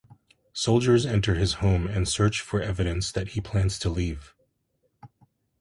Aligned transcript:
Soldiers 0.53 1.05
enter 1.05 1.35
his 1.35 1.53
home 1.61 1.85
and 1.85 2.09
search 2.09 2.41
for 2.41 2.59
evidence 2.59 3.11
that 3.11 3.33
he 3.37 3.39
plans 3.39 3.77
to 3.77 3.87
leave. 3.89 4.33